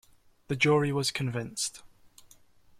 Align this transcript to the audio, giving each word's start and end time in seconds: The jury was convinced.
The 0.47 0.55
jury 0.55 0.91
was 0.91 1.11
convinced. 1.11 1.83